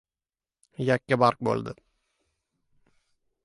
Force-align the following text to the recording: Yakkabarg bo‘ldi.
Yakkabarg 0.87 1.45
bo‘ldi. 1.49 1.75